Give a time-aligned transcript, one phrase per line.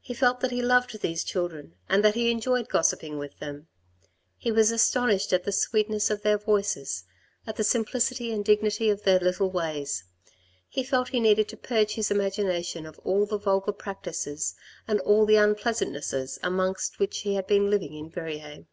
[0.00, 3.66] He felt that he loved these children and that he enjoyed gossiping with them.
[4.36, 7.02] He was astonished at the sweetness of their voices,
[7.44, 10.04] at the simplicity and dignity of their little ways;
[10.68, 14.54] he felt he needed to purge his imagination of all the vulgar practices
[14.86, 18.64] and all the unpleasant nesses among which he had been living in Verrieres.